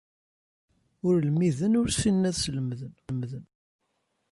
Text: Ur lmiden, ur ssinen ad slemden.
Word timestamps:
Ur 1.07 1.15
lmiden, 1.27 1.77
ur 1.79 1.87
ssinen 1.91 2.27
ad 2.29 2.35
slemden. 2.37 2.93